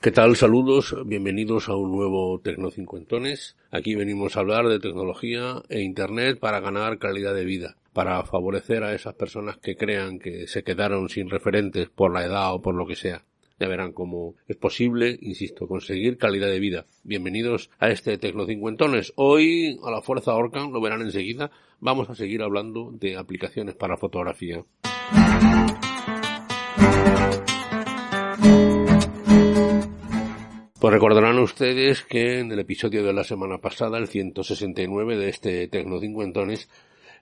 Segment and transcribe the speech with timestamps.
[0.00, 0.36] ¿Qué tal?
[0.36, 3.56] Saludos, bienvenidos a un nuevo Tecnocincuentones.
[3.72, 8.84] Aquí venimos a hablar de tecnología e Internet para ganar calidad de vida, para favorecer
[8.84, 12.76] a esas personas que crean que se quedaron sin referentes por la edad o por
[12.76, 13.24] lo que sea.
[13.58, 16.86] Ya verán cómo es posible, insisto, conseguir calidad de vida.
[17.02, 19.12] Bienvenidos a este Tecnocincuentones.
[19.16, 23.96] Hoy, a la fuerza Orcan, lo verán enseguida, vamos a seguir hablando de aplicaciones para
[23.96, 24.64] fotografía.
[30.80, 35.66] Pues recordarán ustedes que en el episodio de la semana pasada, el 169 de este
[35.66, 36.68] Tecno Cincuentones,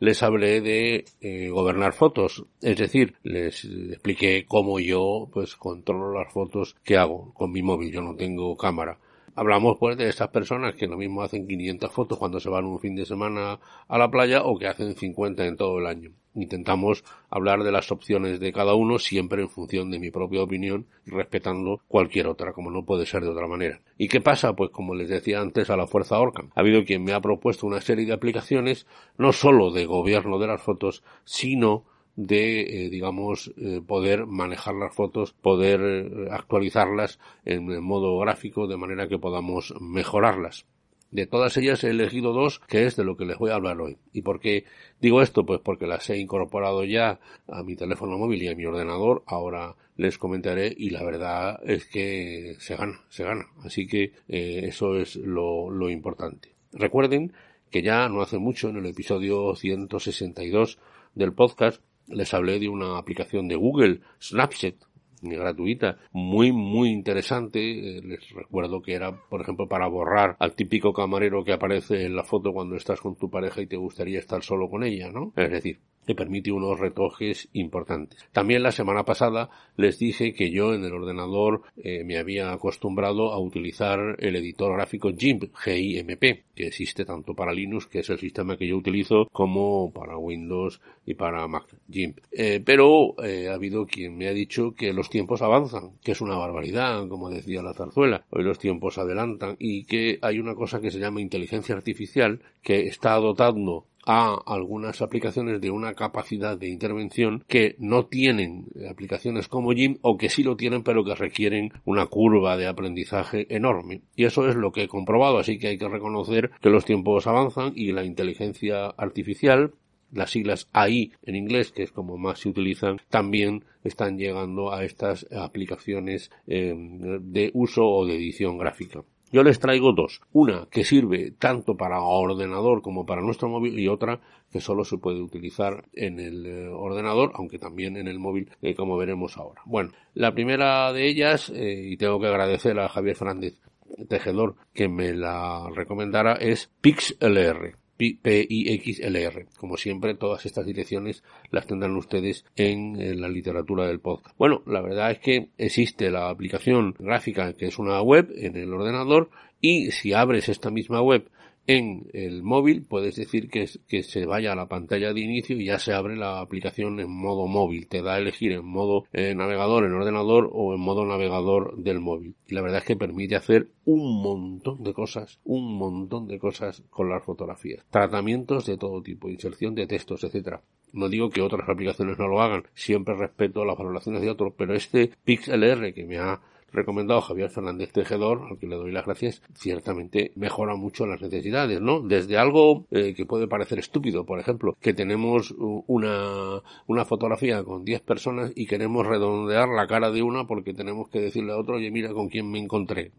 [0.00, 6.32] les hablé de eh, gobernar fotos, es decir, les expliqué cómo yo pues controlo las
[6.32, 8.98] fotos que hago con mi móvil, yo no tengo cámara.
[9.34, 12.78] Hablamos pues de estas personas que lo mismo hacen 500 fotos cuando se van un
[12.78, 17.04] fin de semana a la playa o que hacen 50 en todo el año intentamos
[17.30, 21.10] hablar de las opciones de cada uno siempre en función de mi propia opinión y
[21.10, 23.80] respetando cualquier otra, como no puede ser de otra manera.
[23.96, 24.54] ¿Y qué pasa?
[24.54, 27.66] Pues como les decía antes a la fuerza Orcam, ha habido quien me ha propuesto
[27.66, 28.86] una serie de aplicaciones
[29.16, 31.84] no solo de gobierno de las fotos, sino
[32.16, 38.76] de, eh, digamos, eh, poder manejar las fotos, poder eh, actualizarlas en modo gráfico de
[38.76, 40.66] manera que podamos mejorarlas.
[41.14, 43.80] De todas ellas he elegido dos, que es de lo que les voy a hablar
[43.80, 43.98] hoy.
[44.12, 44.64] ¿Y por qué
[45.00, 45.46] digo esto?
[45.46, 49.22] Pues porque las he incorporado ya a mi teléfono móvil y a mi ordenador.
[49.26, 53.46] Ahora les comentaré y la verdad es que se gana, se gana.
[53.62, 56.56] Así que eh, eso es lo, lo importante.
[56.72, 57.32] Recuerden
[57.70, 60.80] que ya no hace mucho, en el episodio 162
[61.14, 64.74] del podcast, les hablé de una aplicación de Google, Snapchat,
[65.22, 67.98] gratuita, muy, muy interesante.
[67.98, 72.16] Eh, les recuerdo que era, por ejemplo, para borrar al típico camarero que aparece en
[72.16, 75.32] la foto cuando estás con tu pareja y te gustaría estar solo con ella, ¿no?
[75.36, 78.24] Es decir, que permite unos retoques importantes.
[78.32, 83.32] También la semana pasada les dije que yo en el ordenador eh, me había acostumbrado
[83.32, 86.22] a utilizar el editor gráfico GIMP, GIMP,
[86.54, 90.80] que existe tanto para Linux, que es el sistema que yo utilizo, como para Windows
[91.06, 92.18] y para Mac, GIMP.
[92.32, 96.20] Eh, pero eh, ha habido quien me ha dicho que los tiempos avanzan, que es
[96.20, 98.24] una barbaridad, como decía la zarzuela.
[98.30, 102.86] Hoy los tiempos adelantan y que hay una cosa que se llama inteligencia artificial que
[102.86, 109.72] está dotando a algunas aplicaciones de una capacidad de intervención que no tienen aplicaciones como
[109.72, 114.02] Jim o que sí lo tienen pero que requieren una curva de aprendizaje enorme.
[114.16, 117.26] Y eso es lo que he comprobado, así que hay que reconocer que los tiempos
[117.26, 119.72] avanzan y la inteligencia artificial
[120.14, 124.84] las siglas AI en inglés, que es como más se utilizan, también están llegando a
[124.84, 129.02] estas aplicaciones eh, de uso o de edición gráfica.
[129.34, 130.20] Yo les traigo dos.
[130.32, 134.20] Una que sirve tanto para ordenador como para nuestro móvil y otra
[134.52, 138.76] que solo se puede utilizar en el eh, ordenador, aunque también en el móvil, eh,
[138.76, 139.60] como veremos ahora.
[139.66, 143.60] Bueno, la primera de ellas, eh, y tengo que agradecer a Javier Fernández
[144.08, 147.83] Tejedor que me la recomendara, es PixLR.
[147.96, 149.46] P-I-X-L-R.
[149.58, 154.36] Como siempre, todas estas direcciones las tendrán ustedes en, la literatura del podcast.
[154.36, 158.72] Bueno, la verdad es que existe la aplicación gráfica que es una web en el
[158.72, 159.30] ordenador
[159.60, 161.28] y si abres esta misma web
[161.66, 165.66] en el móvil puedes decir que, que se vaya a la pantalla de inicio y
[165.66, 167.88] ya se abre la aplicación en modo móvil.
[167.88, 172.00] Te da a elegir en modo eh, navegador en ordenador o en modo navegador del
[172.00, 172.34] móvil.
[172.46, 176.82] Y la verdad es que permite hacer un montón de cosas, un montón de cosas
[176.90, 177.84] con las fotografías.
[177.90, 180.62] Tratamientos de todo tipo, inserción de textos, etcétera.
[180.92, 184.74] No digo que otras aplicaciones no lo hagan, siempre respeto las valoraciones de otros, pero
[184.74, 186.40] este PixLR que me ha
[186.74, 191.80] recomendado Javier Fernández Tejedor, al que le doy las gracias, ciertamente mejora mucho las necesidades,
[191.80, 192.00] ¿no?
[192.00, 197.84] Desde algo eh, que puede parecer estúpido, por ejemplo, que tenemos una, una fotografía con
[197.84, 201.76] 10 personas y queremos redondear la cara de una porque tenemos que decirle a otro,
[201.76, 203.12] oye, mira con quién me encontré.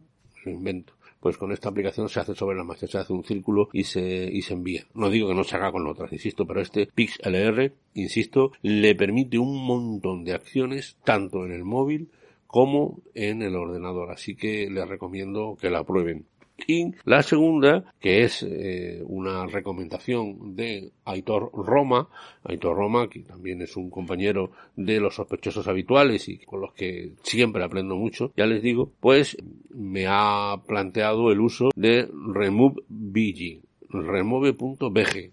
[0.43, 0.93] Lo invento
[1.25, 4.29] pues con esta aplicación se hace sobre la marcha, se hace un círculo y se,
[4.31, 4.85] y se envía.
[4.93, 9.39] No digo que no se haga con otras, insisto, pero este PixLR, insisto, le permite
[9.39, 12.11] un montón de acciones, tanto en el móvil
[12.55, 14.11] como en el ordenador.
[14.11, 16.25] Así que les recomiendo que la prueben.
[16.65, 22.07] Y la segunda, que es eh, una recomendación de Aitor Roma,
[22.45, 27.11] Aitor Roma, que también es un compañero de los sospechosos habituales y con los que
[27.23, 29.35] siempre aprendo mucho, ya les digo, pues
[29.71, 35.31] me ha planteado el uso de RemoveBG, remove.bg.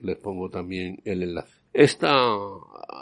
[0.00, 1.61] Les pongo también el enlace.
[1.72, 2.28] Esta,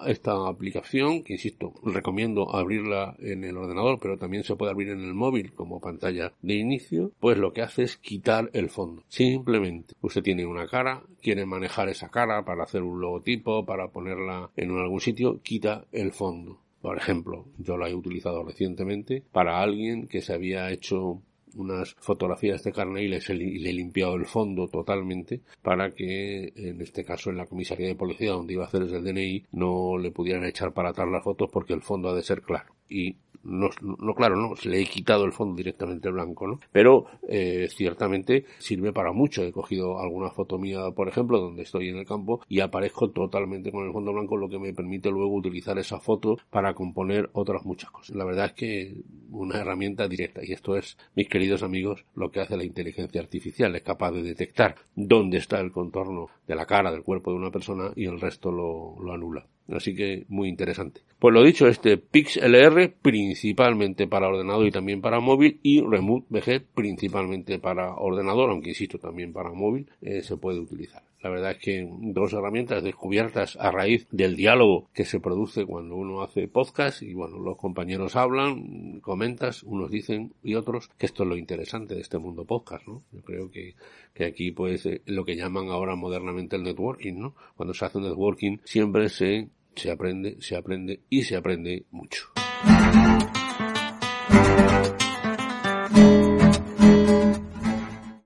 [0.06, 5.00] esta aplicación, que insisto, recomiendo abrirla en el ordenador, pero también se puede abrir en
[5.00, 9.02] el móvil como pantalla de inicio, pues lo que hace es quitar el fondo.
[9.08, 14.50] Simplemente, usted tiene una cara, quiere manejar esa cara para hacer un logotipo, para ponerla
[14.56, 16.60] en algún sitio, quita el fondo.
[16.80, 21.20] Por ejemplo, yo la he utilizado recientemente para alguien que se había hecho
[21.54, 27.04] unas fotografías de carne y le, he limpiado el fondo totalmente para que en este
[27.04, 30.44] caso en la comisaría de policía donde iba a hacer el DNI no le pudieran
[30.44, 34.14] echar para atrás las fotos porque el fondo ha de ser claro y no, no
[34.14, 36.60] claro, no, le he quitado el fondo directamente blanco, ¿no?
[36.72, 39.42] Pero eh, ciertamente sirve para mucho.
[39.42, 43.72] He cogido alguna foto mía, por ejemplo, donde estoy en el campo y aparezco totalmente
[43.72, 47.64] con el fondo blanco, lo que me permite luego utilizar esa foto para componer otras
[47.64, 48.14] muchas cosas.
[48.16, 48.96] La verdad es que
[49.30, 53.74] una herramienta directa y esto es, mis queridos amigos, lo que hace la inteligencia artificial.
[53.74, 57.50] Es capaz de detectar dónde está el contorno de la cara, del cuerpo de una
[57.50, 59.46] persona y el resto lo, lo anula.
[59.70, 61.00] Así que muy interesante.
[61.18, 66.62] Pues lo dicho, este PixLR principalmente para ordenador y también para móvil y Remote VG
[66.74, 71.02] principalmente para ordenador, aunque insisto también para móvil eh, se puede utilizar.
[71.22, 75.94] La verdad es que dos herramientas descubiertas a raíz del diálogo que se produce cuando
[75.94, 81.24] uno hace podcast y bueno, los compañeros hablan, comentas, unos dicen y otros que esto
[81.24, 83.02] es lo interesante de este mundo podcast, ¿no?
[83.12, 83.74] Yo creo que,
[84.14, 87.34] que aquí pues eh, lo que llaman ahora modernamente el networking, ¿no?
[87.54, 92.30] Cuando se hace networking siempre se se aprende, se aprende y se aprende mucho.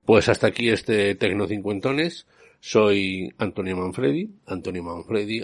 [0.05, 2.27] Pues hasta aquí este Tecno Cincuentones.
[2.59, 5.41] Soy Antonio Manfredi, Antonio Manfredi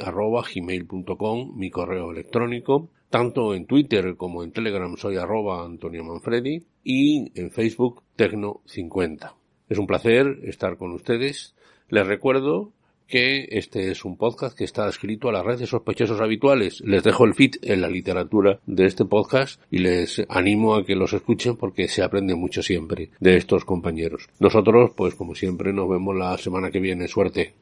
[1.56, 2.90] mi correo electrónico.
[3.10, 9.34] Tanto en Twitter como en Telegram soy arroba Antonio Manfredi y en Facebook Tecno50.
[9.68, 11.54] Es un placer estar con ustedes.
[11.90, 12.72] Les recuerdo
[13.12, 16.82] que este es un podcast que está escrito a la red de sospechosos habituales.
[16.82, 20.96] Les dejo el feed en la literatura de este podcast y les animo a que
[20.96, 24.30] los escuchen porque se aprende mucho siempre de estos compañeros.
[24.40, 27.10] Nosotros, pues como siempre, nos vemos la semana que viene.
[27.10, 27.54] Suerte.